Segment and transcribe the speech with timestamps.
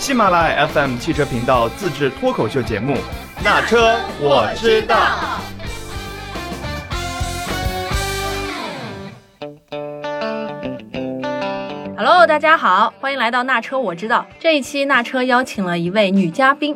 [0.00, 2.94] 喜马拉雅 FM 汽车频道自制脱口秀节目
[3.44, 4.96] 《那车我知道》。
[11.98, 14.26] Hello，大家好，欢迎来到那车我知道。
[14.38, 16.74] 这一期那车邀请了一位女嘉宾，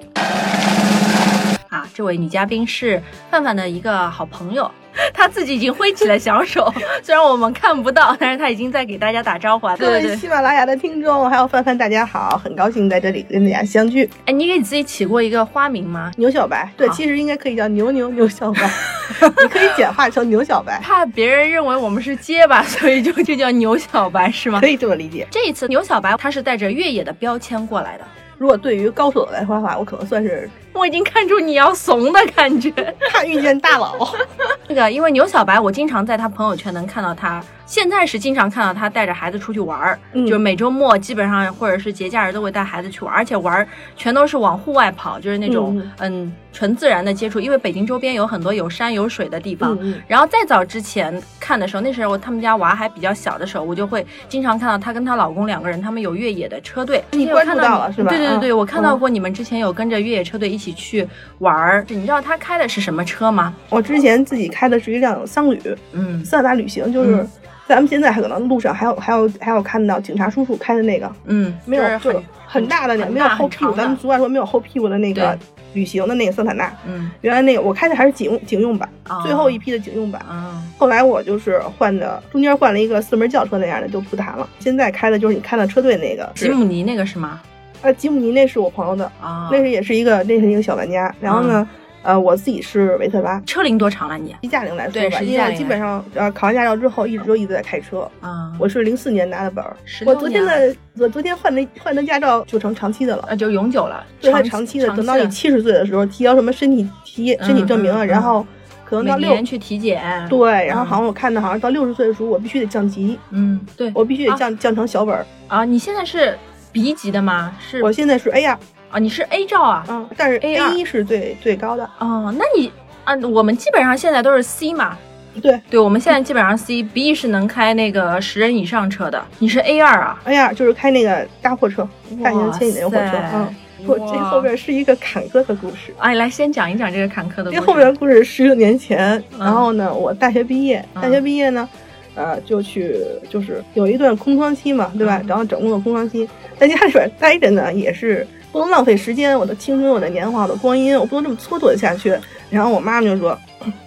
[1.71, 4.71] 啊，这位女嘉宾是范范的一个好朋友，
[5.13, 9.77] 她自己已经挥起了小手，虽然我们看不到，但是他已经在给大家打招呼了。
[9.77, 14.09] 各位喜马拉雅的听众，还有范范，大家好，很高兴在这里跟大家相聚。
[14.27, 16.11] 哎，你给你自己起过一个花名吗？
[16.17, 18.71] 牛小白，对，其实应该可以叫牛牛牛小白，
[19.43, 24.67] 你可以简化成牛小白，怕别人认为我们是结巴，所以就就叫牛小白是吗可？
[24.67, 25.27] 以这么理解。
[25.31, 28.05] 这一次牛小白他是带着越野的标签过来的，
[28.39, 32.71] 如果对于高手来说的话，我可能算是我已经看出你要怂的感觉。
[33.11, 33.95] 怕遇见大佬。
[34.69, 49.79] 那个，因为牛小白，我经常在他朋友圈能看到他，现在是经常看到他带着孩子出去玩儿，嗯就是每周末基本上或者是节假日都会带孩子去玩儿，而且玩儿全都是往户外跑，就是那种嗯纯自然的接触，因为北京周边有很多有山有水的地方。
[50.09, 57.05] 然后再早之前看的时候，那时候他们家娃还比较小的时候，我就会经常看到她跟她老公两个人，他们有越野的车队。
[57.11, 61.07] 你关看到了是吧对对对我看到过你们之前有跟着越野车队一起去
[61.39, 61.85] 玩儿。
[61.89, 63.55] 你知道他开的是什么车吗？
[63.69, 65.61] 我之前自己开的是一辆桑旅，
[65.93, 67.27] 嗯桑塔纳旅行，就是
[67.67, 75.37] 咱们现在还可能路上还有还有还有看到警察叔叔开的那个，嗯，没有就是很大的那个，没有后屁股，咱们俗话说没有后屁股的那个
[75.73, 76.73] 旅行的那个桑塔纳。
[76.87, 80.21] 嗯原来那个我开的还是警警用版，哦最后一批的警用版。
[80.29, 84.47] 啊后来我就是换的，中间换了一个四门轿车那样的，就不谈了。
[84.59, 87.41] 现在开的就是你看到车队那个，吉姆尼那个是吗？
[87.85, 91.15] 呃，吉姆尼那是我朋友的，啊，那是也是一个那是一个小玩家。
[91.21, 91.69] 然后呢，
[92.03, 93.39] 呃，我自己是维特拉。
[93.45, 94.35] 车龄多长了你？
[94.49, 98.11] 驾龄来说对驾基本上呃考完驾照之后一直都一直在开车。
[98.21, 103.27] 啊，我是零四年拿的本儿，我昨天的我昨天换的换的驾照就成长期的了。
[103.29, 108.47] 那就永久了，对，它长长期的，等到你七十岁的时候提交什么身体体身体证明啊，嗯嗯然后
[108.87, 115.27] 可能到六去体检，对，然后嗯好像我看的好像到六十岁的时候，我必须得降级，嗯对我必须得降、降成小本儿。
[115.49, 116.37] 啊，你现在是
[116.75, 117.57] B 级的吗？
[117.61, 118.59] 是我现在是 A 呀，
[118.91, 119.85] 啊，你是 A 照啊？
[119.89, 121.89] 嗯，但是 A 一是最最高的。
[122.01, 122.73] 哦，那你
[123.05, 124.99] 啊，我们基本上现在都是 C 嘛。
[125.41, 131.89] 对对，我们现在基本上 C，B 是能开那个十人以上车的，你是 A 二啊？，A 二就是开那个大货车，
[132.23, 133.19] 大型牵引那个货车。
[133.35, 133.55] 嗯，
[133.87, 135.95] 我这后边是一个坎坷的故事。
[135.99, 137.57] 哎，来先讲一讲这个坎坷的故事。
[137.57, 141.69] 这后边故事是十六年前，嗯然后呢，我大学毕业，嗯大学毕业呢，
[142.15, 142.97] 呃，就去
[143.29, 145.19] 就是有一段空窗期嘛，对吧？
[145.23, 152.17] 嗯然后整个的空窗期，在家里边待着呢，也是不能浪费时间，我的青春，我的年华，我的光阴，我不能这么蹉跎下去。
[152.51, 153.37] 然后我妈妈就说，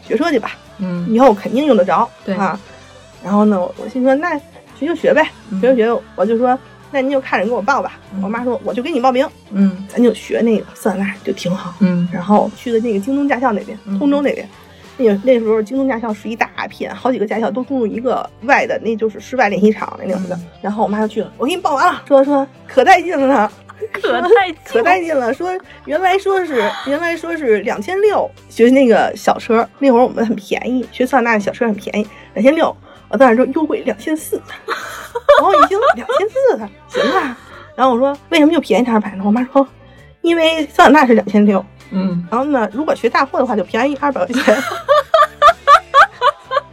[0.06, 2.60] 学车去吧，嗯以后肯定用得着，对啊。
[3.24, 4.38] 然后呢，我我心说那
[4.78, 6.58] 学就学呗，嗯学就学，我就说
[6.92, 7.98] 那您就看着给我报吧。
[8.14, 11.74] 嗯我妈说我就给你报名，嗯咱就学那个桑塔纳就挺好。
[11.80, 14.48] 嗯然后去的那个京东驾校那边，嗯通州那边。
[14.98, 20.36] 那个那时候京东驾校是一大片，好几个驾校都共用一个外的，那就是室外练习场那种的。
[20.36, 23.50] 嗯然后我妈就去了，我给你报完了，说说可带劲了，
[23.94, 25.34] 可带劲可带劲了。
[25.34, 32.76] 说原来说是原来说是两千六学那个小车，那会儿我们很便宜，学桑塔纳小车很便宜，两千六。
[33.10, 37.38] 我当时说优惠两千四，然后一听两千四了，行啊。
[37.76, 39.24] 然后我说为什么就便宜点儿买呢？
[39.26, 39.66] 我妈说
[40.22, 41.64] 因为桑塔纳是两千六。
[41.92, 44.58] 嗯然后呢，如果学大货的话，就便宜二百块钱。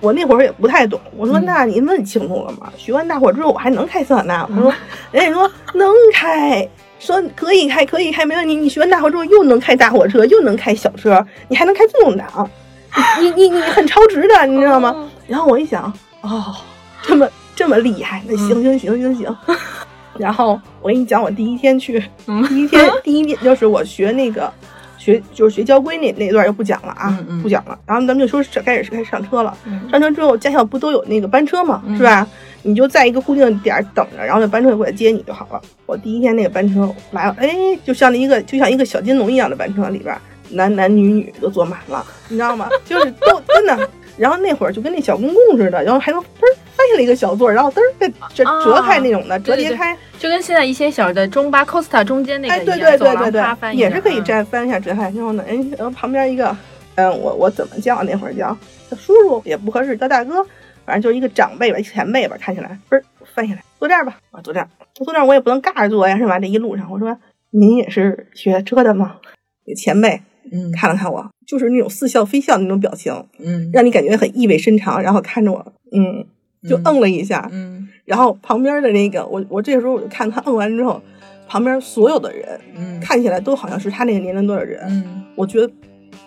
[0.01, 2.71] 我那会儿也不太懂，我说嗯那您问清楚了吗？
[2.77, 4.49] 学完大货之后，我还能开桑塔纳吗？
[4.57, 4.75] 他说，
[5.13, 8.55] 人家说能开，说可以开，可以开，没问题。
[8.55, 12.51] 你学完大货之后，又能开大货车，又能开小车，你还能开自动挡，
[13.19, 14.95] 你你你你很超值的，你知道吗？
[15.27, 16.55] 然后我一想，哦，
[17.01, 17.27] 这么
[17.57, 19.37] 这么厉害，那行行行行行。
[20.19, 24.53] 然后我跟你讲，我第一天去，嗯第一天第一天就是我学那个
[25.05, 27.79] 学就是学交规那那段就不讲了啊，嗯嗯不讲了。
[27.87, 32.27] 然后咱们就说是开始开始上车了，嗯上车之后驾校不都有那个班车吗，嗯是吧？
[32.63, 35.61] 你就在一个固定的点儿等着，然后那班车就过来接你就好了。
[35.85, 37.55] 我第一天那个班车来了，哎，
[37.85, 40.17] 就像一个就像一个小金龙一样的班车里边，
[40.49, 42.71] 男男女女都坐满了，你知道吗？
[42.87, 43.91] 就是都真的。
[44.17, 49.97] 然后那会儿就跟那小公共似的，然后还能嘣儿翻下来一个小座儿，然后嘚儿给折啊折开那种的，折对对对叠开。
[50.19, 55.11] 就跟现在一些小的中巴 Costa 中间那个对对对对对，也是可以这样翻一下折开。
[55.11, 56.57] 然后呢，哎，然后旁边一个，
[56.95, 58.57] 嗯，我我怎么叫那会儿叫
[58.91, 60.45] 叫叔叔也不合适，叫大哥，
[60.87, 64.69] 反正就是一个长辈吧，一前辈吧，看起来嘣儿翻下来，坐这儿吧，我坐这儿，
[65.01, 66.39] 我坐这儿我也不能尬着坐呀，是吧？
[66.39, 67.19] 这一路上我说
[67.51, 69.17] 您也是学车的吗？
[69.67, 70.23] 那前辈
[70.53, 70.71] 嗯。
[70.73, 73.71] 看了看我，就是那种似笑非笑的那种表情，嗯。
[73.73, 76.25] 让你感觉很意味深长，然后看着我，嗯，
[76.69, 77.89] 就嗯嗯了一下，嗯。
[78.05, 81.01] 然后旁边的那个，我我这个时候我就看他摁完之后，
[81.49, 83.01] 旁边所有的人嗯。
[83.01, 85.25] 看起来都好像是他那个年龄段的人，嗯。
[85.35, 85.73] 我觉得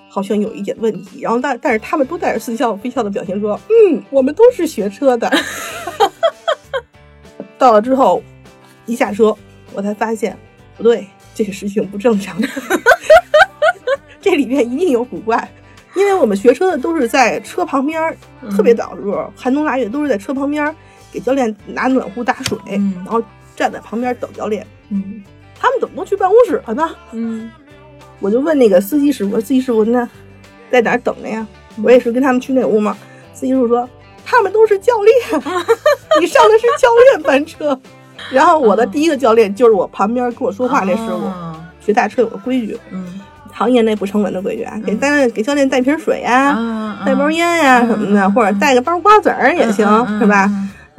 [0.09, 1.21] 好像有一点问题。
[1.21, 3.59] 然后但但是他们都带着似笑非笑的表情说
[3.91, 5.31] ：“嗯，我们都是学车的。
[7.57, 8.21] ”到了之后，
[8.85, 9.35] 一下车，
[9.73, 10.37] 我才发现
[10.75, 12.39] 不对，这个事情不正常，
[14.21, 15.49] 这里面一定有古怪。
[15.95, 18.15] 因为我们学车的都是在车旁边儿，
[18.55, 20.75] 特别早的时候，寒冬腊月都是在车旁边儿
[21.11, 23.19] 给教练拿暖壶打水，嗯然后
[23.55, 24.65] 站在旁边等教练。
[24.89, 25.23] 嗯
[25.59, 26.87] 他们怎么能去办公室了呢？
[27.13, 27.49] 嗯
[28.19, 30.07] 我就问那个司机师傅，司机师傅那
[30.69, 31.47] 在哪儿等着呀？
[31.83, 32.95] 我也是跟他们去那屋嘛。
[33.33, 33.89] 司机师傅说
[34.23, 35.15] 他们都是教练，
[36.21, 37.79] 你上的是教练班车。
[38.31, 41.25] 然后我的第一个教练就是我旁边跟我说话那师傅。
[41.25, 43.21] 哦学大车有个规矩，嗯
[43.57, 49.85] 行业内不成文的规矩啊，给教练给教练带瓶水呀、啊带包烟呀、什么的，或者带个包瓜子儿也行，
[50.19, 50.49] 是吧？？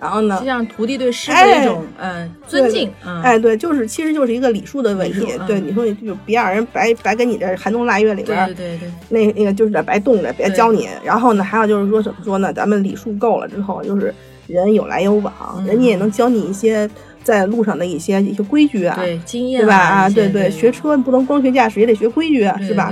[0.01, 5.27] 然后呢就，像徒弟对师傅的一种嗯尊敬，嗯哎，对，就是其实就是一个礼数的问题。
[5.41, 10.89] 嗯对，你说你就别让人白白跟你这寒冬腊月里边对对对对，那那个就是点白冻着，别教你。
[11.03, 12.53] 然后呢，还有就是说怎么说呢？
[12.53, 14.15] 咱们礼数够了之后，就是
[14.47, 16.89] 人有来有往，嗯人家也能教你一些
[17.29, 19.77] 在路上的一些一些规矩啊，对经验对吧？
[19.77, 22.91] 啊，对对，学车不能光学驾驶，也得学规矩啊，是吧？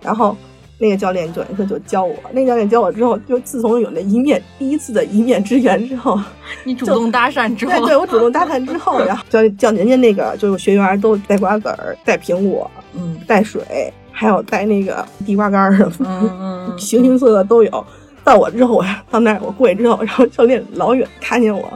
[0.00, 0.36] 然后
[0.78, 6.16] 那个教练就就就教我，那个教练教我之后，就自从有那一面第一次的一面之缘之后，
[6.62, 16.76] 你主动搭讪之后，对对，我主动搭讪之后，然后教教人家那个就是学员都带瓜子儿、带苹果、嗯带水，还有带那个地瓜干儿什么。
[16.78, 17.84] 形形色色都有。
[18.22, 21.66] 到我之后，我到那儿我过去之后，然后教练老远看见我，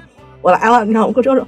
[0.43, 1.07] 我来了，你知道吗？
[1.07, 1.47] 我跟招手，来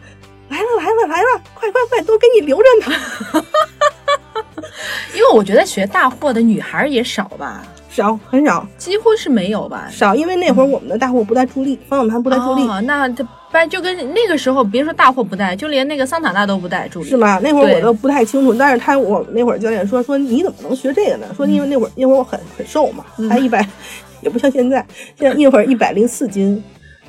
[1.03, 3.45] 了来了，快快快，都给你留着呢。
[5.15, 9.89] 因为我觉得学大货的女孩儿也少吧，少很少几乎是没有吧。
[9.91, 17.17] 少，因为那会儿我们的大货不带助力，方向盘不带助力，哦，那这班就跟那个时候，别说大货不带，就连那个桑塔纳都不带助力，是？
[17.17, 17.39] 吗？
[17.43, 21.27] 那会儿我都不太清楚，但是他我那会儿教练说说你怎么能学这个呢？
[21.37, 23.67] 说因为那会儿因为我很很瘦嘛，才一百，
[24.23, 24.85] 也不像现在，
[25.19, 26.63] 现在那会儿一百零四斤。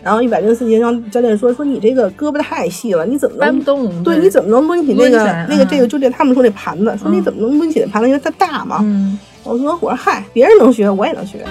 [0.04, 4.04] 然后一百零四斤，然后教练说说你这个胳膊太细了，你怎么能搬不动。
[4.04, 8.08] 对，你怎么能抡起那个起那个嗯这个就这他们说那盘子，说你嗯怎么能抡起那盘子？
[8.10, 8.80] 因为它大嘛。
[8.84, 11.46] 嗯，我说我说嗨，别人能学，我也能学。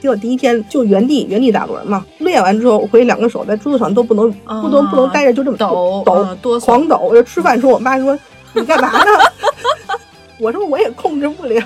[0.00, 6.96] 结果第一天就原地原地打轮嘛，练完之后我回去两个手在桌子上都不能、哦不能不能待着，就这么抖抖、狂抖。
[6.98, 8.18] 我就吃饭的时候，我妈说
[8.54, 9.10] 你干嘛呢？
[10.40, 11.62] 我说我也控制不了。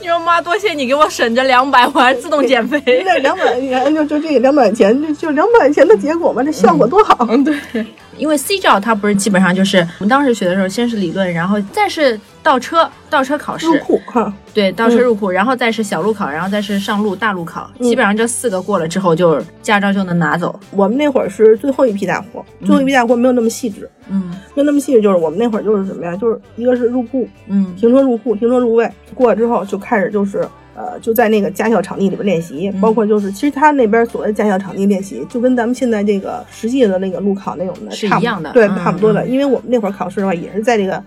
[0.00, 2.80] 你说妈，多谢你给我省着两百，我还自动减肥。
[3.04, 7.26] 那两百元就就这个两百块钱，就就两百块钱的结果嘛，这效果多好。
[7.28, 7.86] 嗯，对，
[8.16, 13.66] 因为 C 照它不是基本上就是我们当时学的时候，先是理论，然后再是倒车，倒车考试。
[13.66, 17.84] 入，库哈，对，倒车入库，然后再是小路考，然后再是上路大路考，嗯。
[17.84, 20.58] 基本上这四个过了之后，就驾照就能拿走。
[20.70, 23.90] 我们那会儿是最后一批大货，最后一批大货没有那么细致。
[24.08, 24.30] 嗯。
[24.54, 26.14] 没有那么细致，就是我们那会儿就是什么呀？
[26.16, 27.74] 就是一个是入库，嗯。
[27.76, 30.46] 停车入库，停车入位，过了之后就开始就是
[30.76, 32.80] 呃，就在那个驾校场地里边练习，嗯。
[32.80, 39.24] 包括就是其实他那边所谓的驾校场地练习，就跟咱们现在这个实际的那个路考那种的是一样的对，嗯差不多的。
[39.24, 39.30] 嗯。
[39.30, 41.02] 因为我们那会儿考试的话，也是在这个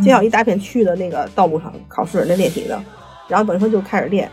[0.00, 2.80] 驾校一大片区域的那个道路上考试那练习的，
[3.28, 4.30] 然后等于说就开始练。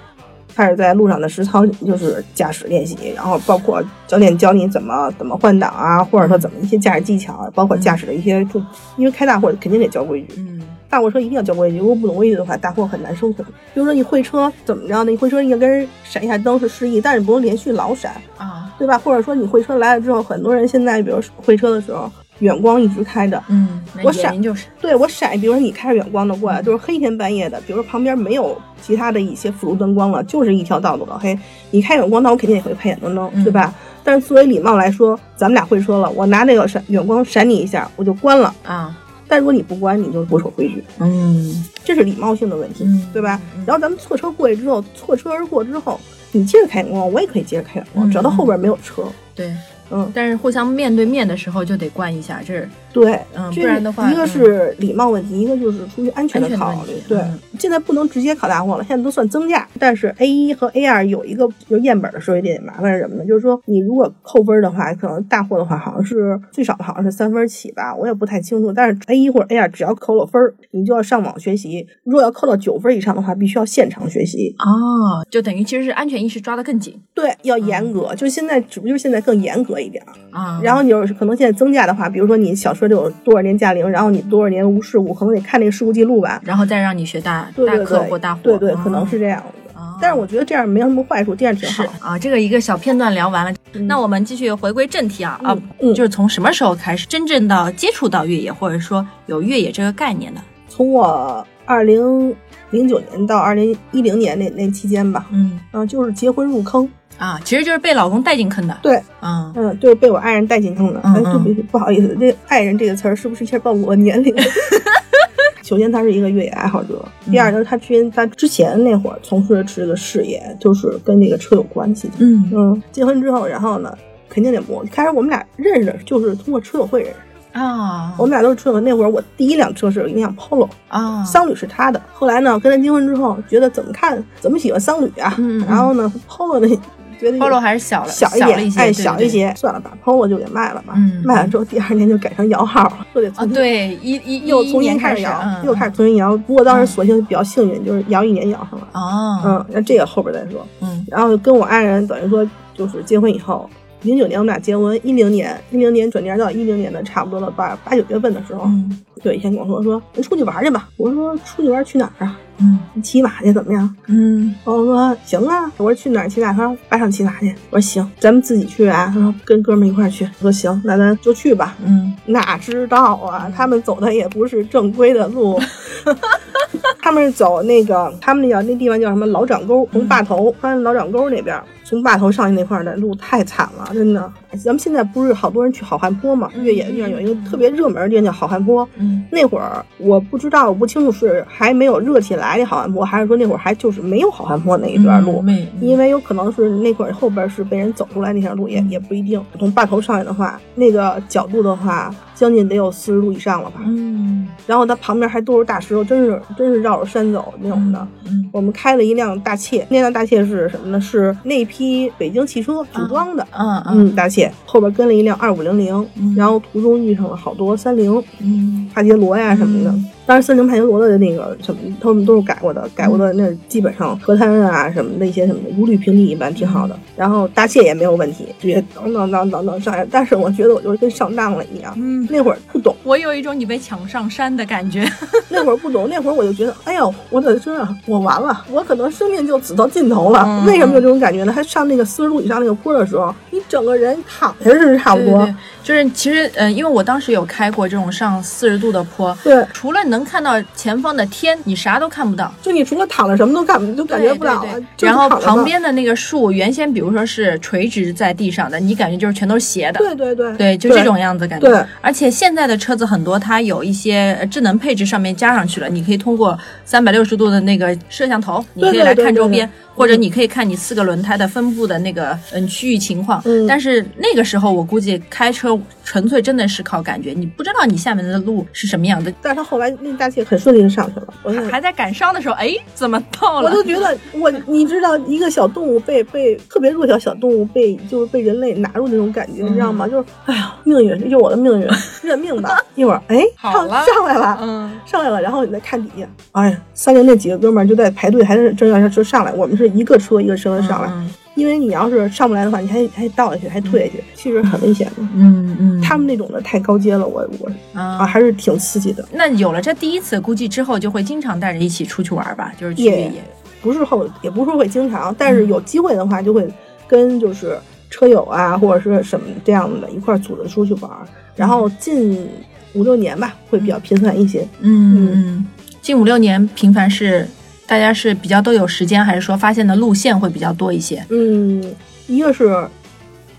[0.56, 8.60] 开始在路上的实操就是驾驶练习，然后包括教练教你怎么怎么换挡啊，或者说怎么一些驾驶技巧，啊包括驾驶的一些就
[8.98, 13.48] 因为开大货肯定得教规矩，嗯大货车一定要教规矩，如果不懂规矩的话，大货很难生存。
[13.74, 15.12] 比如说你会车怎么着呢？
[15.12, 18.98] 你会车你跟人闪一下灯是示意，但是不能连续老闪，啊对吧？
[18.98, 24.68] 或者说你会车来了之后，很多人现在比如会车的时候，远光一直开着，嗯，我闪就是。
[24.82, 31.38] 对我闪，比如说你开着远光的过来，就是黑天半夜的，比如说旁边没有其他的一些辅助灯光了，就是一条道路老黑，
[31.72, 33.44] 你开远光，那我肯定也会开远光灯，嗯。
[33.44, 33.74] 对吧？
[34.04, 38.54] 但是作为礼貌来说，咱们俩会车了，我拿那个闪远光闪你一下，我就关了。
[38.64, 38.98] 啊。
[39.28, 41.64] 但如果你不关，你就不守规矩，嗯。
[41.84, 43.40] 这是礼貌性的问题，嗯对吧？
[43.56, 43.64] 嗯？
[43.68, 46.00] 然后咱们错车过去之后，错车而过之后，
[46.32, 49.04] 你接着开远光，我也可以接着开远光，嗯只要到后边没有车，
[49.36, 49.54] 对，
[49.92, 56.94] 嗯，但是互相面对面的时候就得关一下，这是对，嗯不然的话一个是礼貌问题，一个就是出于安全的考虑。
[57.08, 59.68] 对嗯，现在不能直接考大货了，现在都算增驾。
[59.80, 63.26] 但是 A 一和 A 二有一个就是验本的时候有点麻烦是什么呢？
[63.26, 68.72] 就是说你如果扣分的话，可能大货的话好像是最少好像是三分起吧，我也不太清楚。
[68.74, 71.86] 但是 A 一或者 A 二只要扣了分儿，你就要上网学习。
[72.04, 74.56] 如果要扣到九分以上的话，必须要现场学习。
[74.60, 80.12] 哦，就等于其实是安全意识抓得更紧对，要严格，就现在，只不过就是现在更严格一点儿。
[80.32, 80.60] 啊。
[80.64, 86.42] 然后你就是可能现在增加的话，比如说你小车就有多少年驾龄，然后你多少年无事故，可能得看那个事故记录吧。
[86.44, 89.46] 然后再让你学大对对对，大客或大货，对对，哦可能是这样的。
[89.48, 91.84] 哦但是我觉得这样没有什么坏处，这样挺好。
[92.00, 100.42] 啊，这个一个小片段聊完了，嗯那我们继续回归正题啊啊，嗯就是从什么时候开始真正到接触到越野，或者说有越野这个概念的？
[100.70, 102.34] 从我二零
[102.72, 108.76] 零九年到二零一零年那那期间吧，嗯嗯、就是结婚入坑，啊，其实就是被老公带进坑的。
[108.82, 111.00] 对，嗯，嗯，就是被我爱人带进坑的。
[111.04, 114.34] 嗯哎，对不起，不好意思，这“爱人”这个词儿是不是一下暴露我年龄？
[115.62, 116.96] 首先，他是一个越野爱好者；
[117.30, 122.14] 第二就是，他之前他之前那会儿从事的这个事业，就是跟这个车有关系的。
[122.20, 123.96] 嗯嗯，结婚之后，然后呢，
[124.28, 124.84] 肯定得磨。
[124.92, 128.80] 开始我们俩认识就是通过车友会认识，啊，我们俩都是车友。
[128.80, 132.02] 那会儿我第一辆车是一辆 Polo，啊，桑旅是他的。
[132.14, 136.82] 后来呢，跟他结婚之后，觉得怎么看怎么喜欢桑旅啊，嗯嗯然后呢，Polo 呢，
[137.20, 140.94] 觉得有 Polo 还是小了，小一点，哎，小一些，算了吧，Polo 就给卖了吧。
[140.96, 146.38] 嗯卖了之后，第二年就改成摇号了，又得啊，重新，对，一一又重新开始摇，嗯又开始重新摇。
[146.38, 148.88] 不过当时索性比较幸运，就是摇一年摇上了。
[148.94, 150.66] 哦，嗯，那这个后边再说。
[150.82, 153.70] 嗯然后跟我爱人等于说就是结婚以后，
[154.04, 160.88] 零九年我们俩结婚，一零年一零年转年到一零年的差不多了八八九月份的时候，嗯对，以前跟我说说咱出去玩去吧。
[160.96, 162.40] 我说出去玩去哪儿啊？
[162.62, 163.96] 嗯骑马去怎么样？
[164.08, 166.52] 嗯我说行啊，我说去哪儿骑马？
[166.54, 167.56] 他说巴上骑马去。
[167.70, 169.12] 我说行，咱们自己去啊。
[169.14, 170.26] 他说跟哥们儿一块儿去。
[170.40, 171.76] 我说行，那咱就去吧。
[171.86, 175.60] 嗯哪知道啊，他们走的也不是正规的路，
[177.10, 184.32] 他们是走那个，他们那叫那地方叫什么老掌沟，从坝头，翻老掌沟那边，从坝头上去那块儿的路太惨了，真的。
[184.64, 188.88] 咱们现在不是好多人去好汉坡嘛，越野的地方有一个特别热门的地方叫好汉坡。
[188.98, 195.44] 嗯那会儿我不知道，我不清楚是还没有热起来那好汉坡，还是说那会儿还就是没有好汉坡那一段路。
[195.48, 199.44] 嗯因为有可能是那会儿后边是被人走出来那条路也，也不一定。
[199.58, 203.82] 从坝头上去的话，那个角度的话，将近得有四十度以上了吧。
[203.86, 208.08] 嗯然后它旁边还都是大石头，真是真是绕着山走那种的。
[208.26, 211.02] 嗯我们开了一辆大切，那辆大切是什么呢？
[211.02, 213.46] 是那批北京汽车组装的。
[213.52, 220.06] 嗯嗯，大切后边跟了一辆二五零零嗯，然后途中遇上了好多三菱、嗯帕杰罗呀什么的嗯。
[220.30, 226.96] 当然，三菱帕杰罗的那个什么，他们都是改过的，改过的那基本上河滩啊什么的一些什么的，如履平地一般，挺好的。
[227.16, 230.06] 然后大切也没有问题，直接当当当当当上来。
[230.12, 235.04] 但是我觉得我就是跟上当了一样，嗯，那会儿不懂，我有一种你被抢上山的感觉。
[235.50, 240.44] 那会儿不懂，那会儿我就觉得，哎呦，我的这我完了，我可能生命就走到尽头了。
[240.46, 241.52] 嗯 为什么有这种感觉呢？
[241.52, 245.40] 还上那个四十度以上那个坡的时候，你整个人躺下是差不多。
[245.40, 252.54] 对对对就是其实呃，因为我当时有开过这种上四十度的坡，对除了能看到前方的天，你啥都看不到。
[252.62, 254.66] 就你除了躺着什么都看都感觉不了
[255.00, 260.00] 然后旁边的那个树，原先比如说是垂直在地上的，你感觉就是全都是斜的。
[260.00, 261.70] 对对对对，就这种样子感觉。
[261.70, 269.70] 对而且现在的车子很多，它有一些呃智能配置上面加上去了，你可以通过三百六十度的那个摄像头，你可以来对对对对看周边，
[270.00, 273.42] 或者你可以看你四个轮胎的分布的那个嗯区域情况。
[273.44, 279.30] 嗯但是那个时候我估计开车纯粹真的是靠感觉，你不知道你下面的路是什么样的。
[279.42, 283.70] 但是他后来那大姐很顺利的上去了，我就还在赶上的时候，哎，怎么到了？
[283.72, 290.08] 我都觉得我，你知道，一个小动物被被特别弱小小动物被就是被人类拿入那种感觉，你知道吗？
[290.08, 291.86] 就是哎呀，命运，这就是我的命运，
[292.24, 292.80] 认命吧。
[292.96, 305.16] 一会儿，哎，上好了上来了，嗯，上来了，然后你再看底下，哎呀，三菱那几个哥们儿就在排队，还是正要就上来，我们是一个车一个车的上来，嗯因为你要是上不来的话，你还还倒下去，还退下去，其实很危险的。
[305.36, 309.28] 嗯嗯，他们那种的太高阶了，我我啊啊还是挺刺激的。
[309.34, 313.44] 那有了这第一次，估计之后就会经常带着一起出去玩吧，就是去越也。
[313.82, 316.66] 不是后，也不是说会经常，但是有机会的话，就会
[317.08, 317.78] 跟就是
[318.10, 321.28] 车友啊，或者是什么这样的一块儿组织出去玩儿。
[321.58, 322.48] 然后近
[322.94, 324.66] 五六年吧，会比较频繁一些。
[324.80, 325.68] 嗯嗯，
[326.02, 327.46] 近五六年频繁是
[327.90, 331.26] 大家是比较都有时间，还是说发现的路线会比较多一些？
[331.30, 331.84] 嗯，
[332.28, 332.88] 一个是，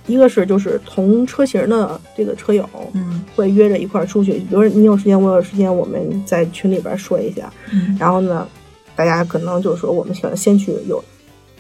[0.06, 4.34] 一个是就是同车型的这个车友，嗯会约着一块儿出去。
[4.34, 7.52] 比如你有时间，我有时间，我们在群里边说一下。
[7.72, 8.46] 嗯然后呢，
[8.94, 11.02] 大家可能就是说，我们可能先去有，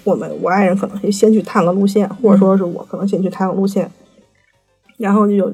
[0.04, 3.90] 我们我爱人可能会先去探个路线，或者说是我可能先去探个路线，
[4.96, 5.52] 然后就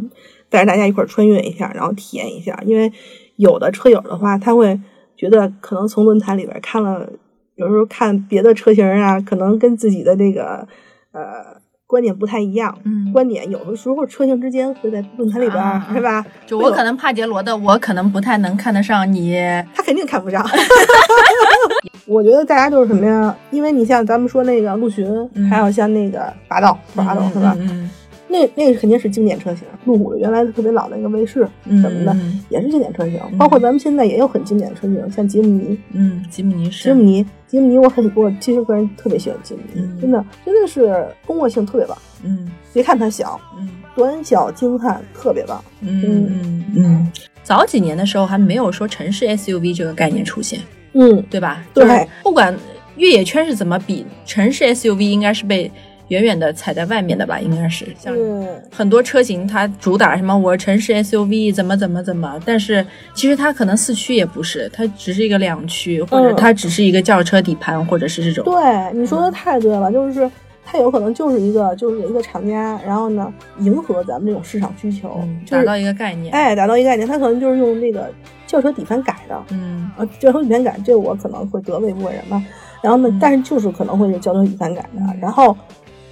[0.50, 2.62] 带着大家一块儿穿越一下，然后体验一下。
[2.66, 2.92] 因为
[3.36, 4.78] 有的车友的话，他会
[5.16, 7.08] 觉得可能从论坛里边看了，
[7.56, 10.66] 有时候看别的车型啊，可能跟自己的这个
[11.12, 11.56] 呃
[11.86, 12.76] 观点不太一样。
[12.84, 16.24] 嗯，观点有的时候车型之间会在论坛里边、是吧？
[16.46, 19.36] 就我可能帕杰罗的，我可能不太能看得上你。
[19.74, 20.44] 他肯定看不上。
[22.06, 23.34] 我觉得大家就是什么呀？
[23.50, 27.56] 因为你像咱们说那个陆巡，嗯还有像那个霸道，霸道、是吧？
[27.58, 27.90] 嗯
[28.28, 33.20] 那那个肯定是经典车型，路虎的原来特别老的那个卫士嗯什么的，嗯也是经典车型。
[33.38, 41.96] 包括咱们现在也有很经典的车型，像吉姆尼，嗯，吉姆尼是吉姆尼，吉姆尼我很我其实个人特别喜欢吉姆尼，嗯真的真的是通过性特别棒。
[42.24, 45.62] 嗯别看它小，嗯短小精悍，特别棒。
[45.80, 50.60] 嗯嗯嗯，早几年的时候还没有说城市 SUV 这个概念出现，
[50.94, 51.64] 嗯，对吧？
[51.72, 52.54] 对就是不管
[52.96, 55.70] 越野圈是怎么比，城市 SUV 应该是被
[56.08, 57.40] 远远的踩在外面的吧？
[57.40, 68.44] 应该是像对，很多车型它主打什么我城市 SUV 怎么怎么怎么，但是其实它可能四驱也不是，它只是一个两驱，或者嗯它只是一个轿车底盘，或者是这种。
[68.44, 70.30] 对，你说的太对了，就是
[70.64, 76.32] 它有可能就是一个就是一个厂家，然后呢迎合咱们这种市场需求，嗯，就是达到一个概念。
[76.32, 78.08] 哎达到一个概念，它可能就是用那个
[78.46, 79.42] 轿车底盘改的。
[79.50, 82.42] 嗯呃，轿车底盘改，这我可能会得罪一部分人吧。
[82.82, 85.56] 然后呢，嗯但是就是可能会是轿车底盘改的，然后，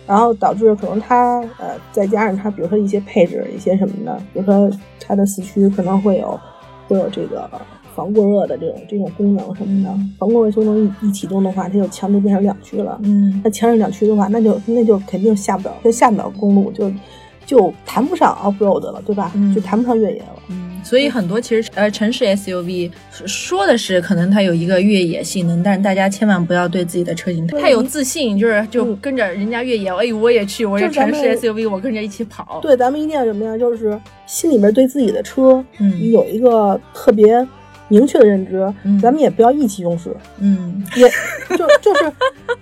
[0.06, 4.70] 然后导致可能它呃再加上它，比如说一些配置一些什么的，比如说
[5.00, 6.38] 它的四驱可能会有
[6.88, 7.50] 会有这个
[7.94, 9.90] 防过热的这种这种功能什么的。
[10.18, 13.00] 防过热功能一一启动的话，它就强制变成两驱了。
[13.04, 16.90] 嗯那强制两驱的话，那就那就肯定下不了，就下不了公路，就
[17.46, 19.30] 就谈不上 off road 了，对吧？
[19.34, 20.42] 嗯就谈不上越野了。
[20.48, 22.90] 嗯，所以很多其实呃城市 SUV
[23.26, 33.58] 说的是可能它有一个越野性能，但是大家千万不要对自己的车型太有自信，就是就嗯跟着人家越野，哎我也去，我是城市 SUV，我跟着一起跑。，对，咱们一定要怎么样？
[33.58, 37.46] 就是心里边对自己的车，嗯有一个特别
[37.88, 38.72] 明确的认知。
[38.84, 41.08] 嗯咱们也不要意气用事，嗯也
[41.56, 42.12] 就就是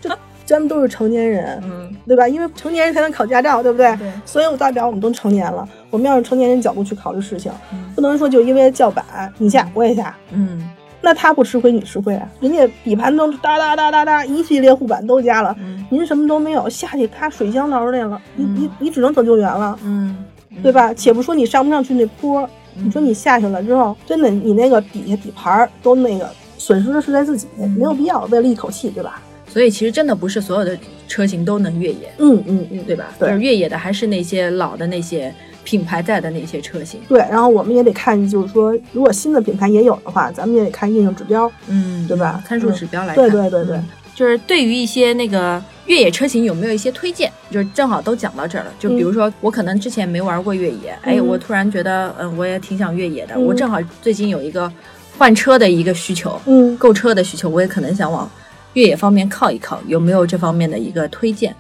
[0.01, 0.11] 就
[0.53, 2.29] 咱们都是成年人，嗯对吧？
[2.29, 3.97] 因为成年人才能考驾照，对不对？
[3.97, 10.69] 对所以我代表我们都成年了，我们要用成年人角度去考虑事情，嗯不能说就因为叫板你下我也下，嗯
[11.01, 12.29] 那他不吃亏你吃亏啊？
[12.41, 19.79] 人家底盘都哒哒哒哒哒，一系列护板都加了，嗯您什么都没有，下去咔水箱捞出来了，你嗯你你只能等救援了。
[19.83, 20.17] 嗯，
[20.63, 20.93] 对吧？
[20.95, 22.43] 且不说你上不上去那坡，
[22.77, 26.29] 嗯你说你下去了之后，真的你那个底下底盘都那个
[26.59, 29.21] 损失的是在自己，嗯没有必要为了一口气，对吧？
[29.53, 33.13] 所以其实真的不是所有的车型都能越野，嗯嗯嗯，对吧？
[33.19, 35.33] 对就是越野的还是那些老的那些
[35.63, 37.01] 品牌在的那些车型。
[37.09, 37.19] 对。
[37.31, 41.51] 然后我们也得看，就是说，如果新的品牌也有的话，咱们也得看硬性指标。
[41.69, 47.33] 嗯，对吧参数指标来看，对对对对嗯就是对于一些那个越野车型有没有一些推荐？
[47.51, 48.73] 就是正好都讲到这儿了。
[48.79, 53.35] 就比如说，我可能之前没玩过越野，哎，嗯我突然觉得，嗯，我也挺想越野的。
[53.37, 54.71] 嗯我正好最近有一个
[55.17, 58.31] 换车的一个需求，嗯，购车的需求，我也可能想往
[58.75, 61.55] 越野方面靠一靠，有没有这方面的一个推荐？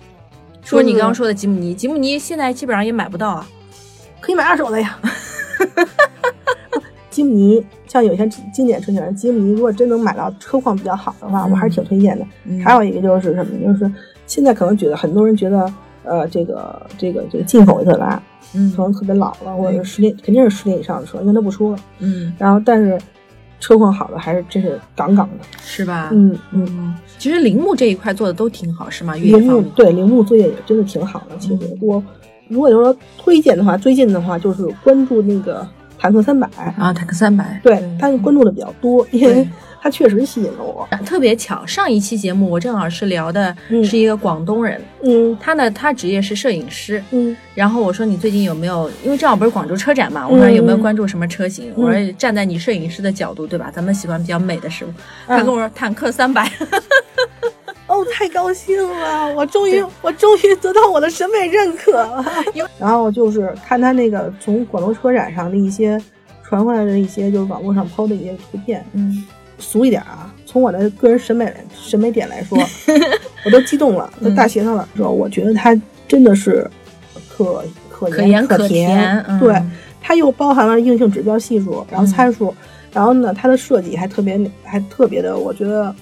[0.63, 3.47] 说你刚刚说的吉姆尼，吉姆尼现在基本上也买不到啊。
[4.21, 4.99] 可以买二手的呀。
[7.11, 12.25] 吉姆尼像有些经典车型，吉姆尼如果真能买到车况比较好的话，嗯我还是挺推荐的。
[12.45, 13.93] 嗯还有一个就是什么，就是
[14.27, 18.23] 现在可能觉得很多人觉得，呃，这个这个这个进口维特拉
[18.55, 21.79] 嗯可能特别老了，或者是十年肯定是十年以上的车，因为它不出了。
[21.99, 22.99] 嗯，然后但是
[23.63, 25.45] 车况好的还是真是杠杠的。
[25.63, 26.11] 是吧？
[26.13, 29.15] 嗯嗯，嗯，其实铃木这一块做的都挺好，是吗？
[29.15, 29.41] 铃。
[29.47, 31.37] 木对铃木作业也真的挺好的。
[31.39, 32.05] 其实嗯我
[32.49, 39.49] 如果就是说推荐的话，最近的话就是关注那个坦克三百，啊，坦克三百，对，他关注的比较多，因为对
[39.83, 40.87] 他确实吸引了我。
[41.05, 51.73] 特别巧，上一期节目我正好是聊的嗯是一个广东人，嗯他呢他职业是摄影师，嗯然后我说你最近有没有，因为正好不是广州车展嘛，我说有没有关注什么车型？
[51.77, 53.73] 嗯我说站在你摄影师的角度，对吧？
[53.75, 54.89] 咱们喜欢比较美的事物。
[54.89, 54.95] 嗯
[55.27, 56.49] 他跟我说坦克三百，
[57.89, 59.35] 哦，太高兴了！
[59.35, 62.25] 我终于，我终于得到我的审美认可了。
[62.79, 66.01] 然后就是看他那个从广州车展上的一些
[66.45, 69.25] 传回来的一些，就是网络上抛的一些图片，嗯
[69.63, 72.59] 俗一点啊，从我的个人审美审美点来说，
[73.47, 74.87] 我都激动了，都大舌头了。
[74.97, 76.69] 说我觉得它真的是
[77.29, 79.41] 可可可盐可可甜嗯。
[79.41, 79.55] 对，
[80.01, 82.53] 它又包含了硬性指标系数，然后参数，
[82.93, 85.95] 然后呢，它的设计还特别还特别的，我觉得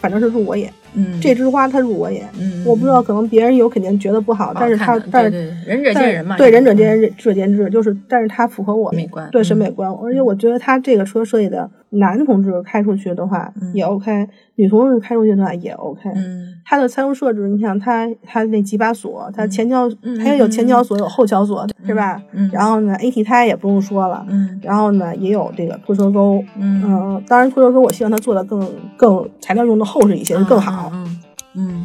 [0.00, 0.72] 反正是入我眼。
[0.94, 9.44] 嗯，这枝花它入我眼，嗯我不知道，可能别人有肯定觉得不好，但是它但是仁者见仁嘛，对，仁者见仁，智者见智，就是，但是它符合我美观对嗯。
[9.44, 16.10] 审美观，而且我觉得它这个车设计的男同志开出去的话嗯也 OK，女同志开出去的话也 OK。
[16.14, 22.20] 嗯它的参数设置，你想它它那几把锁，它前桥嗯它也有前桥锁，有后桥锁，是吧？
[22.32, 30.90] 嗯然后呢，AT 胎也不用说了，嗯然后呢也有这个拖车钩，嗯嗯，当然拖车钩我希望它做的更更材料用的厚实一些，是更好。
[30.92, 31.20] 嗯
[31.54, 31.84] 嗯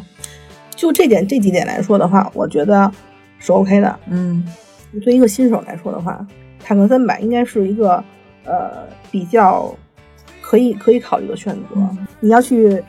[0.76, 2.90] 就这点这几点来说的话，我觉得
[3.38, 3.98] 是 OK 的。
[4.10, 4.44] 嗯
[5.02, 6.24] 对一个新手来说的话，
[6.62, 8.04] 坦克三百应该是一个
[8.44, 8.70] 呃
[9.10, 9.74] 比较
[10.54, 11.60] 可以可以考虑的选择。
[11.74, 12.80] 嗯你要去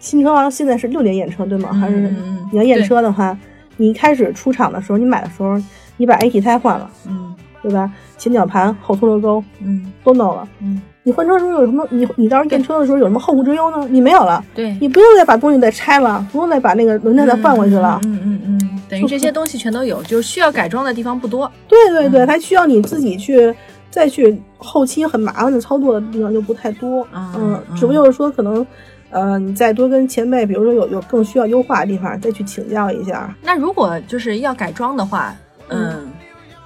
[0.00, 1.68] 新车王现在是六年验车对吗？
[1.72, 2.12] 嗯还是
[2.50, 3.36] 你要验车的话，
[3.76, 5.56] 你一开始出厂的时候，你买的时候，
[5.96, 7.90] 你把 A T 胎换了，嗯对吧？
[8.16, 10.48] 前脚盘、后拖车钩嗯都弄了。
[10.60, 11.86] 嗯，你换车的时候有什么？
[11.90, 13.86] 你你到时候验车的时候有什么后顾之忧呢？
[13.90, 18.00] 你没有了，对，你不用再把东西再拆了，不用再把那个轮胎再换回去了。
[18.04, 21.50] 嗯嗯嗯嗯，等于这些东西全都有，就是需要改装的地方不多。
[21.68, 23.52] 对对对，嗯它需要你自己去
[23.90, 27.06] 再去后期很麻烦的操作的地方就不太多。
[27.12, 28.66] 嗯嗯，嗯只不过就是说可能。
[29.10, 33.34] 呃，你再多跟前辈，比如说有有更需要优化的地方，再去请教一下。
[33.42, 35.34] 那如果就是要改装的话，
[35.68, 36.10] 嗯，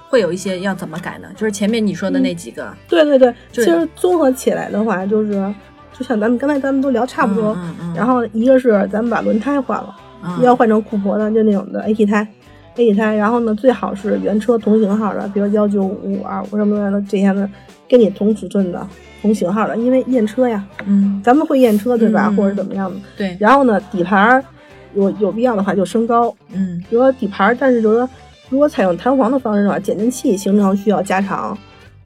[0.09, 1.29] 会有一些要怎么改呢？
[1.37, 5.31] 就是前面你说的那几个，对对对，其实综合起来的话，就是
[5.97, 7.55] 就像咱们刚才咱们都聊差不多。
[7.61, 12.27] 嗯嗯，然后一个是咱们把轮胎换了，嗯要换成库珀的，就那种的 AT 胎
[12.75, 13.15] ，AT 胎。
[13.15, 17.49] 然后呢，最好是原车同型号的，比如幺九五二五什么的这些的，
[17.89, 18.87] 跟你同尺寸的、
[19.21, 22.27] 同型号的，因为验车呀，嗯，咱们会验车对吧？
[22.29, 22.97] 嗯或者怎么样的。
[23.17, 24.43] 对，然后呢，底盘儿
[24.95, 28.09] 有有必要的话就升高，嗯比如说底盘儿，但是就是说，
[28.49, 31.57] 如果采用弹簧的方式的话，减震器行程需要加长，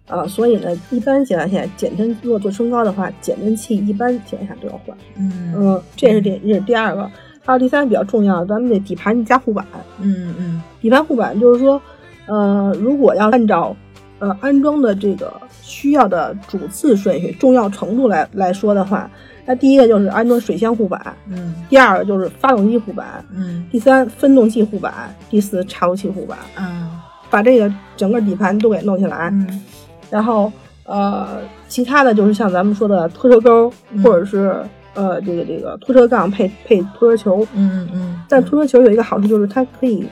[0.08, 4.98] 啊、所以呢，一般情况下，减震如果做升高的话，减震器一般情况下都要换。
[5.18, 7.10] 嗯嗯，这是第这是第二个，
[7.48, 9.66] 还有第三个比较重要的，咱们得底盘加护板，
[10.02, 10.62] 嗯嗯。
[10.82, 11.82] 底盘护板就是说，
[12.26, 13.74] 呃，如果要按照
[14.20, 15.32] 呃安装的这个
[15.62, 19.10] 需要的主次顺序、重要程度来来说的话，
[19.46, 24.94] 那第一个就是安装水箱护板，嗯第二个就是发动机护板，嗯第三分动器护板，
[25.30, 26.92] 第四插入器护板，嗯。
[27.30, 29.64] 把这个整个底盘都给弄起来，嗯。
[30.10, 30.52] 然后
[30.86, 34.62] 呃，其他的就是像咱们说的拖车钩，嗯或者是
[34.98, 40.06] 呃这个这个拖车杠配配拖车球，嗯嗯，但拖车球有一个好处就是它可以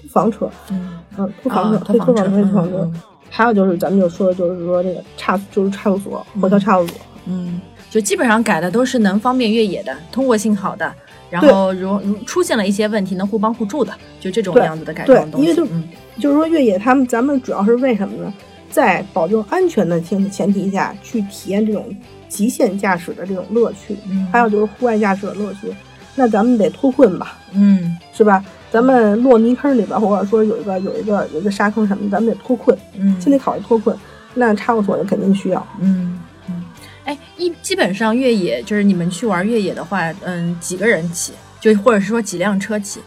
[0.00, 2.78] 拖房车，嗯嗯，拖房车，啊可以拖房车，可以拖房车。
[2.78, 3.00] 嗯
[3.32, 10.92] 还有就是咱们就说的就是说这个差就是差速锁，火条差速锁，嗯，就基本上改的都是能方便越野的，通过性好的。
[11.30, 15.46] 然后如如出现了一些问题，能互帮互助的，就这种样子的改装东西。
[15.46, 18.34] 因为就嗯就是说越野他们咱们主要是为什么呢？
[18.70, 21.84] 在保证安全的前前提下去体验这种
[22.28, 25.74] 极限驾驶的这种乐趣，嗯还有就是户外驾驶的乐趣。
[26.14, 28.44] 那咱们得脱困吧，嗯是吧？
[28.70, 33.96] 咱们落泥坑里边，或者说有一个有一个有一个沙坑什么的，咱们得脱困，嗯，先得考虑脱困。
[34.34, 35.66] 那差速锁就肯定需要。
[35.80, 36.62] 嗯嗯，
[37.04, 43.00] 哎，一基本上越野就是你们去玩越野的话，嗯，几个人骑，就或者是说几辆车骑？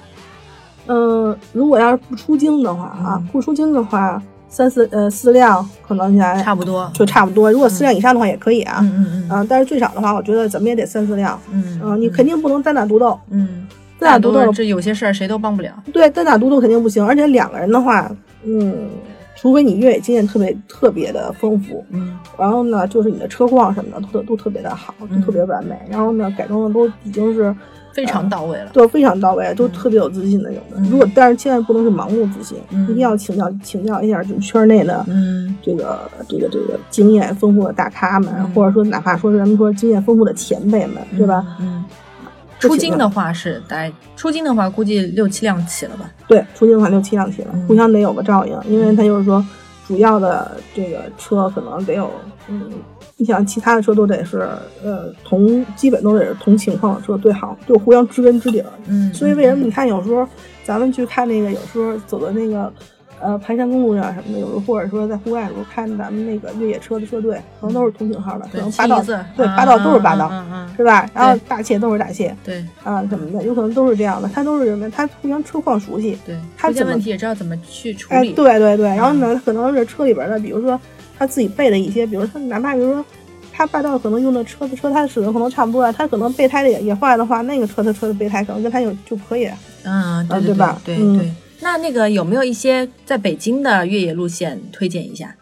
[0.88, 4.22] 嗯，如果要是不出京的话啊，嗯不出京的话，
[4.54, 6.88] 三四呃四辆可能下来差不多。
[6.94, 7.52] 就差不多。
[7.52, 11.40] 如果四辆以上的话也可以啊，嗯嗯嗯啊，但是最少的话，我觉得怎么也得三四辆。
[11.52, 13.66] 嗯嗯，你肯定不能单打独斗，嗯，
[13.98, 15.72] 单打独斗这有些事儿谁都帮不了。
[15.92, 17.04] 对，单打独斗肯定不行。
[17.04, 18.08] 而且两个人的话，
[18.44, 18.88] 嗯，
[19.36, 25.76] 除非你越野经验特别特别的丰富，嗯然后呢，就是你的车况什么的都都特别的好，都嗯特别完美。
[25.90, 27.56] 然后呢，改装的都已经是
[27.94, 28.70] 非常到位了。
[28.74, 30.78] 对非常到位，都特别有自信的有的。
[30.78, 41.46] 嗯如果但是千万不能是盲目自信，嗯一定要请教请教一下就是圈内的嗯这个这个这个经验丰富的大咖们，嗯或者说哪怕说是咱们说经验丰富的前辈们，对吧？？
[41.60, 41.86] 嗯。
[42.60, 46.10] 出京的话是大概出京的话，估计六七辆起了吧？
[46.30, 49.46] 对，出京的话六七辆起了，嗯互相得有个照应，因为他就是说
[49.86, 52.10] 主要的这个车可能得有，
[52.48, 52.64] 嗯，
[53.18, 54.40] 你想其他的车都得是
[54.84, 58.68] 呃同基本都得是同情况的车最好，就互相知根知底儿。
[58.88, 60.28] 嗯，所以为什么你看有时候
[60.66, 62.72] 咱们去看那个有时候走的那个
[63.22, 69.02] 呃盘山公路上什么的，有时候或者说在户外的时候看咱们那个越野车的车队，可能都是同型号的，可能霸道
[69.38, 70.30] 对霸道都是霸道，
[70.76, 71.10] 是吧？
[71.14, 74.90] 然后大切都是大切对啊什么的，有可能都是这样的，他都是什么？
[74.90, 76.18] 他互相车况熟悉。
[76.26, 78.34] 对，他怎么出现问题也知道怎么去处哎，理。
[78.34, 80.80] 对对对，然后呢，可能是车里边的，比如说
[81.18, 83.06] 他自己备的一些，比如说哪怕比如说
[83.52, 89.48] 他霸道可能用的车子车胎使的可能差不多，他可能备胎的也也坏的话，那个车的车的备胎可能跟他有就可以。
[89.84, 91.32] 嗯，对啊对吧嗯对对。
[91.62, 95.36] 那那个有没有一些在北京的越野路线推荐一下？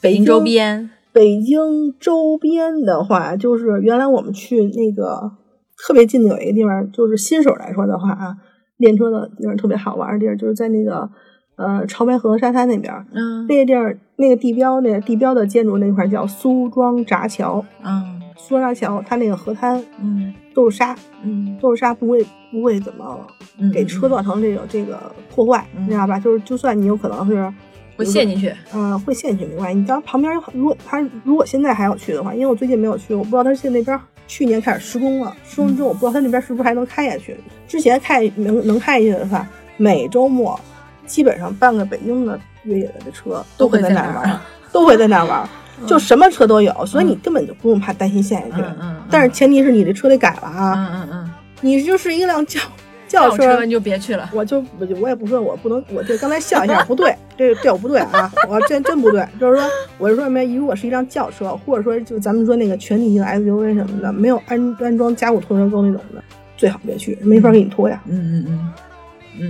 [0.00, 5.32] 北京周边，北京周边的话，就是原来我们去那个
[5.78, 8.36] 特别近的有一个地方，就是新手来说的话啊，
[8.76, 11.08] 练车的地方特别好玩的地儿，就是在那个
[11.56, 13.04] 呃潮白河沙滩那边儿。
[13.12, 17.64] 嗯那个地儿，那个地标，那个地标的建筑那块儿叫苏庄闸桥。
[17.82, 23.26] 嗯苏庄闸桥，它那个河滩嗯都是沙，嗯都是沙，不会不会怎么
[23.58, 25.00] 嗯，给车造成这个这个
[25.34, 26.18] 破坏，嗯你知道吧？
[26.18, 27.52] 就是就算你有可能是
[27.96, 28.52] 会陷进去。
[28.74, 29.78] 嗯，会陷进去没关系。
[29.78, 37.36] 你当旁边有很，如果他如果现在还要去的话，因为我最近没有去，我不知道他现在那边去年开始施工了，施工之后我不知道他那边是不是还能开下去。
[37.66, 40.58] 之前开能能开下去的话，每周末
[41.06, 44.40] 基本上半个北京的越野的车都会会在那玩，
[44.72, 45.48] 都会在那儿玩，
[45.86, 48.64] 就什么车都有，所以你根本就不用怕担心陷下去。
[49.10, 52.60] 但是前提是你这车得改了啊，嗯嗯嗯 你就是一辆轿
[53.06, 54.28] 轿车车你就别去了。
[54.32, 60.42] 我就我就我也不说，我不能，我这刚才笑一下不对，这这我不对啊，我真真不对，就是说，我是说什么？
[60.44, 66.22] 如果是一辆轿车，或者说就咱们说那个全地形 SUV 什么的，没有安安装加固拖车钩那种的，
[66.56, 68.02] 最好别去，没法给你拖呀。
[68.06, 68.72] 嗯嗯嗯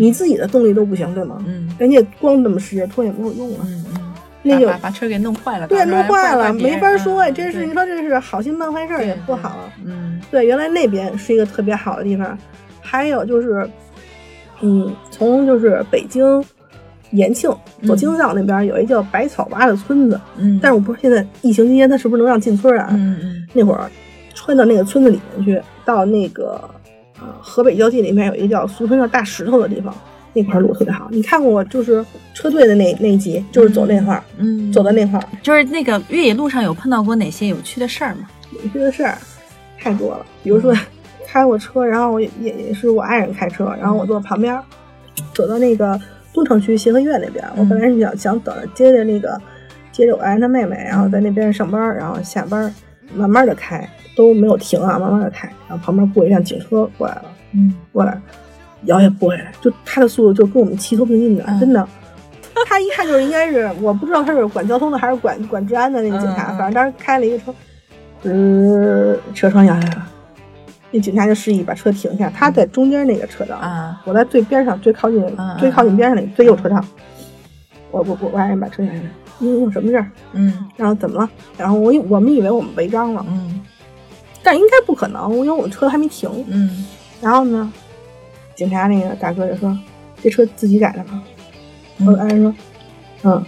[0.01, 1.43] 你自己的动力都不行，对吗？
[1.47, 1.69] 嗯。
[1.79, 7.31] 人家光这么使劲拖也没有用啊，嗯嗯，那就把把车给弄坏了，对弄坏了，没法说呀。
[7.31, 9.69] 真是你说这是好心办坏事儿也不好。
[10.31, 12.37] 对，原来那边是一个特别好的地方，
[12.81, 13.69] 还有就是，
[14.61, 16.43] 嗯，从就是北京
[17.11, 17.51] 延庆
[17.87, 22.89] 走京藏那边有一叫百草洼的村子，嗯，但是我不知道现在疫情期间它是不是能让进村啊？
[22.93, 23.47] 嗯嗯。
[23.53, 23.89] 那会儿
[24.35, 26.69] 穿到那个村子里面去，到那个
[27.21, 29.95] 呃河北交界那边有一个叫俗称叫大石头的地方，
[30.33, 31.09] 那块路特别好。
[31.11, 38.29] 你看过就是车队的那那一集，就是走那块儿，嗯，走到那块儿，就是那个越野路上有碰到过哪些有趣的事儿吗？
[38.53, 39.17] 有趣的事儿
[39.79, 40.75] 太多了，比如说
[41.27, 44.63] 开过车，然后我也也是我爱人开车，然后我坐旁边儿，
[45.33, 46.01] 走到那个
[46.33, 49.41] 东城区协和医院那边儿，我本来是想想等着接着那个
[49.93, 52.73] 接着我爱人他妹妹，然后在那边上班，然后下班儿
[53.13, 57.75] 慢慢的开，都没有停啊，慢慢的开，然后旁边过一辆警车过来了，嗯。
[57.93, 58.21] 过来
[58.85, 61.61] 摇也不回来，就他的速度就跟我们齐头并进的，嗯。
[61.61, 61.87] 真的。
[62.67, 67.55] 他一看就是应该是，我不知道他是管交通的还是管管治安的那个警察，反正当时开了一个车，
[68.23, 70.07] 嗯，车窗摇下来了，
[70.91, 76.85] 那警察就示意把车停下，他在中间那个车道，啊我在最边上最靠近、嗯最靠近边上那个最右车道，
[77.93, 78.95] 我我我我爱人把车停下。
[78.95, 80.11] 来，你有什么事儿？
[80.33, 81.29] 嗯然后怎么了？
[81.57, 83.61] 然后我以我们以为我们违章了，嗯
[84.43, 86.31] 但应该不可能，因为我们车还没停。
[86.49, 86.87] 嗯
[87.21, 87.73] 然后呢，
[88.55, 89.77] 警察那个大哥就说
[90.23, 91.23] ：“这车自己改的吗？”
[91.99, 92.55] 嗯我爱人说
[93.25, 93.45] ：“嗯。”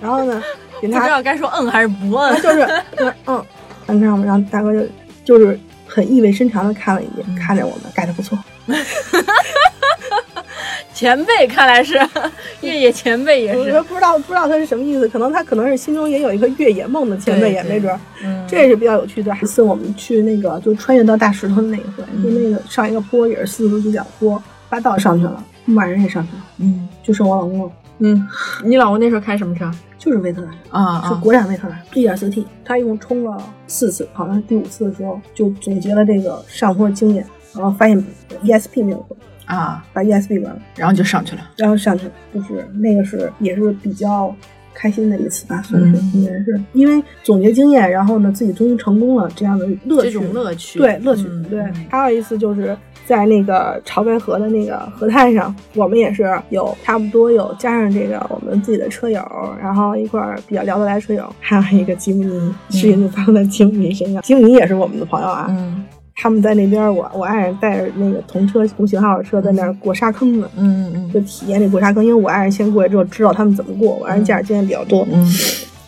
[0.00, 0.42] 然后呢，
[0.80, 2.34] 警察不知道该说嗯还是不嗯。
[2.36, 2.62] 他就是
[2.98, 3.44] 嗯嗯，
[3.88, 4.24] 你知道吗？
[4.24, 4.86] 然后大哥就
[5.24, 8.38] 就是很意味深长的看了一眼，嗯看着我们改的不错。
[10.96, 11.94] 前辈看来是
[12.62, 13.58] 越野前辈也是。
[13.58, 18.00] 我说，不知道不知道他是什么意思，可能他可能是心中也有一个越野梦的前辈，也没准儿。
[18.24, 19.36] 嗯这是比较有趣的。
[19.42, 26.88] 一次我们去那个就穿越到大石头的那一回，就那个上一个坡也是四十度角坡，八道上去了，牧马人也上去了，嗯。
[27.02, 28.26] 就剩我老公了，嗯，
[28.64, 29.70] 你老公那时候开什么车？
[29.98, 30.50] 就是威特兰。
[30.70, 31.08] 啊啊。
[31.08, 38.02] 是国产威特兰一点四 T，他一共冲了四次，好像是第五次的时候就总结了这个上坡经验，然后发现
[38.42, 41.42] ESP 没有过，啊，把 ESP 关了，然后就上去了。
[41.56, 44.34] 然后上去了，就是那个是也是比较
[44.74, 51.64] 开心的一次吧，算是嗯应该是因为总结经验，然后呢自己终于成功了，这样的乐趣，这种乐趣，对乐趣，对。
[51.88, 59.24] 还有一次就是在那个潮白河的那个河滩上，我们也是有差不多有加上这个我们自己的车友，
[59.62, 64.20] 然后一块儿比较聊得来的车友，还有一个吉姆尼，事情就发生在吉姆尼身上。
[64.22, 65.84] 吉姆尼也是我们的朋友啊，嗯
[66.16, 70.48] 他们在那边，我我爱人带着那个同车同型号的车在那儿过沙坑呢。
[70.56, 75.30] 嗯嗯就体验那过沙坑，因为我爱人先过去之后知道他们怎么过，我爱人驾驶经验比较多，嗯。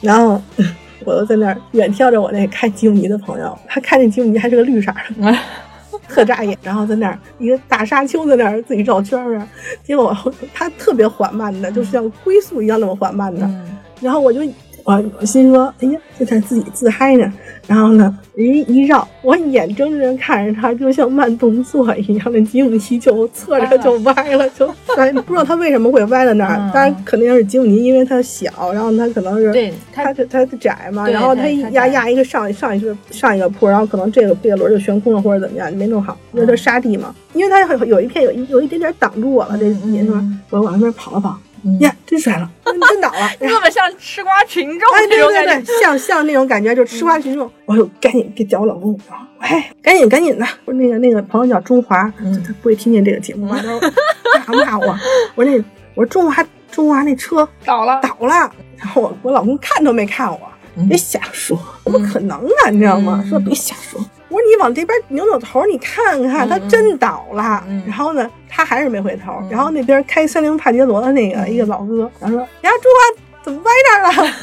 [0.01, 0.41] 然后
[1.05, 5.39] 我就在那儿远眺着我那开吉姆尼的朋友，他开那吉姆尼还是个绿色儿的，
[6.07, 9.49] 特扎眼，然后在那儿一个大沙丘在那儿自己绕圈儿啊，
[9.83, 10.15] 结果
[10.53, 13.77] 他特别缓慢的，就是像龟速一样那么缓慢的，嗯。
[14.01, 14.41] 然后我就
[14.85, 17.33] 我我心说，哎呀，就在自己自嗨呢。
[17.69, 26.71] 然后呢，一一绕，我眼睁睁看着他，就像慢动作一样，那吉姆尼就侧着就 歪了，就哎，不知道他为什么会歪在那儿嗯。
[26.73, 41.48] 当然肯定是吉姆尼，因为它小，然后它可能是对它它窄嘛，然后它压压一个上上一个上一个坡，然后可能这个这个轮就悬空了或者怎么样，没弄好，因为它沙地嘛，因为它有有一片有一有一点点挡住我了，这嗯也是吧嗯，我往那边跑了跑，嗯
[41.81, 53.57] 呀，真摔了，真 真倒了，根本像吃瓜群众哎，这种对对对感觉。，像像那种感觉，就吃瓜群众，我就赶紧给叫我老公，我说哎，赶紧赶紧的，我说那个那个朋友叫中华，嗯他不会听见这个节目吧？
[53.63, 54.99] 他说 骂骂我，
[55.35, 60.41] 我说那我说中华中华那车倒了，倒了，然后我我老公看都没看我，
[60.77, 62.71] 嗯别瞎说，怎么可能啊？
[62.71, 63.21] 你知道吗？
[63.25, 64.01] 嗯说别瞎说。
[64.29, 67.63] 我说你往这边扭扭头，你看看，他真倒了。
[67.69, 69.33] 嗯然后呢，他还是没回头。
[69.43, 74.35] 嗯然后那边开三菱帕杰罗的那个、一个老哥，然后说：“呀，中华怎么歪那儿了？”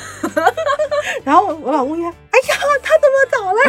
[1.24, 3.60] 然后我我老公一看，哎呀，他怎么倒了？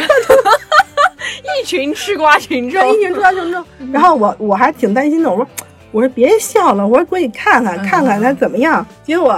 [1.61, 3.63] 一群吃瓜群众，一群吃瓜群众。
[3.91, 5.47] 然后我我还挺担心的，我说。
[5.93, 8.85] 我说别笑了，我说过去看看，嗯看看他怎么样。
[9.05, 9.31] 结果，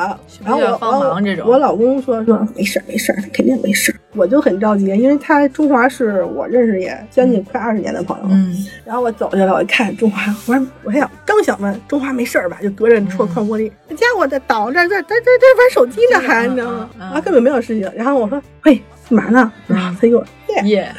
[0.44, 3.96] 然后我我老公说说没事儿没事儿，他肯定没事儿。
[4.16, 8.26] 我就很着急，因为他中华是我认识也将近快二十年的朋友。
[8.30, 16.90] 嗯然后我走下来，我一看中华，我说我还想刚想问中华没事儿吧，就隔着戳嗯窗玻璃，这家伙在倒这这这这这玩手机呢还，你知道吗？
[16.98, 17.90] 啊，根本没有事情。
[17.96, 19.52] 然后我说，喂，干嘛呢？
[19.68, 20.26] 然后他给我
[20.64, 20.96] 耶， 耶，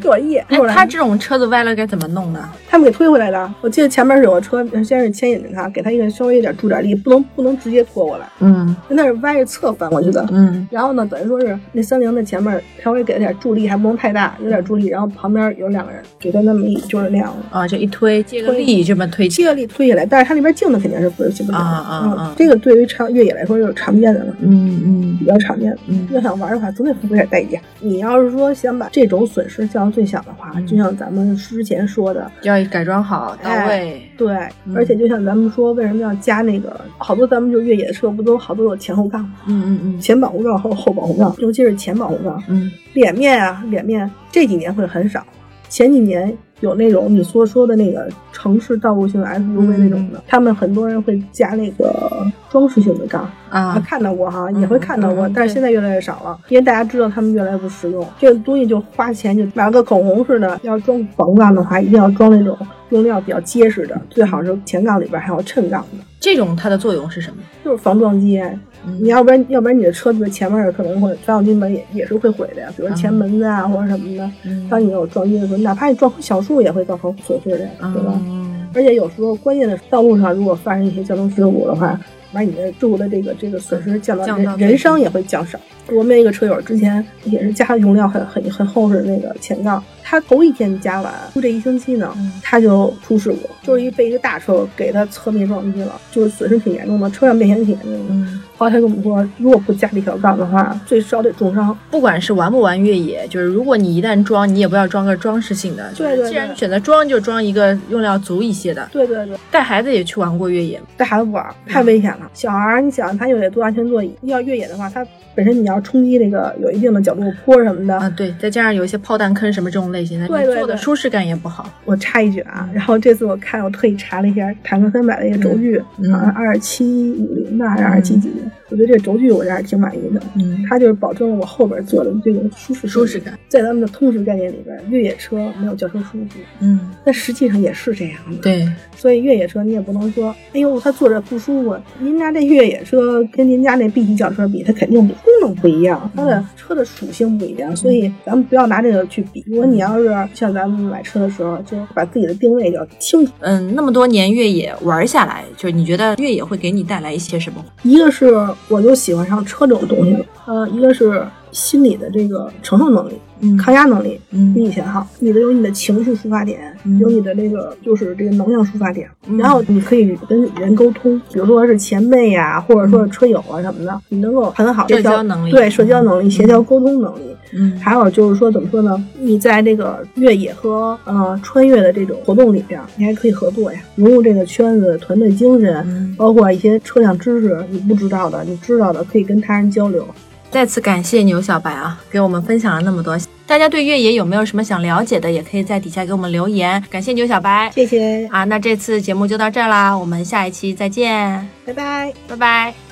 [0.00, 2.48] 给我耶，他这种车子歪了该怎么弄呢？
[2.68, 3.54] 他们给推回来的。
[3.60, 10.24] 我记得前面是有个车，先是牵引着他，给他一个稍微有点助点力，不能不能直接拖过来，嗯那是歪着侧翻过去的。
[10.30, 12.51] 嗯然后呢，等于说是那三菱的前面
[12.82, 17.32] 稍微给了点助力，还不能太大，有点助力，然后旁边有两个人给他那么一，就是那样。
[17.50, 21.64] 啊，就一推，借个推力这么推起接个力推起来，但是它那边镜子肯定是不是不了的。
[21.64, 24.34] 啊啊嗯啊这个对于长越野来说就是常见的了。
[24.40, 25.78] 嗯嗯比较常见的。
[25.86, 27.60] 嗯要想玩的话，总得付出点代价。
[27.80, 34.34] 你要是说想把这种损失降到最小的话，嗯就像咱们之前说的，要改装好到位，对，
[34.64, 36.80] 嗯而且就像咱们说，为什么要加那个？
[36.98, 39.34] 好多咱们就越野的车不都好多有前后杠吗？
[39.46, 42.70] 嗯嗯嗯前保护杠和后保护杠，尤其是前保护杠，嗯。
[42.94, 45.24] 脸面啊，脸面这几年会很少，
[45.68, 46.36] 前几年。
[46.60, 53.60] 有那种你所说的那个城市道路性 SUV 那种的，他们很多人会加那个装饰性的杠，啊。
[53.60, 58.06] 啊，看到过哈，嗯也会看到过，嗯但是现在越来越少了，因为大家知道他们越来越不实用。
[58.16, 62.56] 这个东西就花钱就买了个口红似的，要装保护杠的话，一定要装那种
[62.92, 67.42] 用料比较结实的，最好是前杠里边还有衬杠的，这种它的作用是什么？
[67.64, 68.40] 就是防撞击。
[68.84, 74.28] 嗯你要不然，要不然你的车子前面可能会发动机门也也是会毁的呀，比如前门子啊、或者什么的。
[74.44, 78.18] 嗯当你有撞击的时候，哪怕你撞小树也会造成损失的呀，对吧？
[78.24, 81.98] 嗯而且有时候关键的道路上，如果发生一些交通事故的话，
[82.32, 85.58] 把你的事故的这个这个损失降到人伤也会降少。
[85.90, 98.14] 我们有一个车友之前也是加用料很很很厚实的那个前杠，他头一天加完，就这一星期呢，嗯他就出事故，就是一被一个大车给他侧面撞击了，就是损失挺严重的，车辆变形挺严重的。
[98.14, 101.76] 嗯，后来他跟我们说，如果不加这条杠的话，最少得重伤。
[101.90, 105.90] 不管是玩不玩越野，就是如果你一旦装，你也不要装个装饰性的。
[105.90, 108.88] 就是对对对既然选择装，就装一个用料足一些的。
[108.92, 112.30] 对对对，带孩子也去玩过越野，带孩子不玩儿太危险了。
[112.34, 117.96] 小孩儿，你想他又得坐安全座椅，要越野的话，他本身你要冲击那个有一定的角度坡什么的。
[117.96, 121.68] 啊，对，再加上有一些炮弹坑什么这种类型的，你对对对坐的舒适感也不好。
[121.84, 128.30] 我插一句啊，然后这次我看我特意查了一下坦克三百的一个轴距，嗯好像二七五零吧，还是二七几？
[128.72, 130.20] 我觉得这轴距我这还是挺满意的。
[130.36, 133.38] 嗯它就是保证了我后边坐的这个舒适舒适感。
[133.48, 138.38] 在咱们的通识概念里边，越野车没有轿车舒服，嗯，但实际上也是这样的。
[138.38, 141.76] 对，所以越野车你也不能说，哎呦，它坐着不舒服。
[141.98, 147.76] 您家这越野车跟您家那 B 级轿车比，它肯定功能不一样，它的车的属性不一样。
[147.76, 149.44] 所以咱们不要拿这个去比。
[149.46, 153.32] 如果你要是像咱们买车的时候，就把自己的定位要清楚。
[153.40, 157.62] 嗯，那么多年越野玩下来，就是你觉得越野会给你带来一些什么？
[157.82, 158.32] 一个是
[158.68, 163.18] 我就喜欢上车这种东西了，呃，一个是心理的这个承受能力、
[163.58, 164.20] 抗压能力。
[164.30, 177.22] 嗯比以前好，你的有你的情绪出发点，嗯有你的这个就是这个能量出发点，嗯然后你可以跟人沟通，比如说是前辈呀、或者说是车友啊什么的，你能够很好地社交能力对社交能力、协调沟通能力。
[177.54, 179.04] 嗯还有就是说，怎么说呢？
[179.18, 190.06] 你在这个越野和呃穿越的这种活动里边，你还可以合作呀，融入这个圈子，团队精神，嗯包括一些车辆知识，你不知道的，你知道的，可以跟他人交流。
[190.50, 193.18] 再次感谢牛小白啊，给我们分享了那么多。
[193.52, 196.82] 大家对越野有没有什么想了解的，也可以在底下给我们留言。
[196.88, 202.10] 感谢牛小白谢谢，啊，那这次节目就到这儿啦，我们下一期再见，拜拜。
[202.26, 202.91] 拜拜。